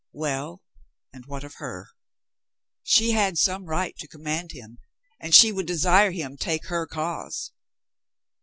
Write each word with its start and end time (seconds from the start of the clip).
Well, 0.13 0.63
and 1.13 1.27
what 1.27 1.43
of 1.43 1.57
her? 1.59 1.89
She 2.81 3.11
had 3.11 3.37
some 3.37 3.65
right 3.65 3.95
to 3.97 4.07
command 4.07 4.51
him, 4.51 4.79
and 5.19 5.35
she 5.35 5.51
would 5.51 5.67
desire 5.67 6.09
him 6.09 6.37
take 6.37 6.65
her 6.69 6.87
cause. 6.87 7.51